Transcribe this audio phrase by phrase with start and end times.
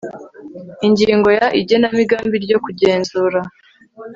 [0.87, 3.39] ingingo ya igenamigambi ryo kugenzura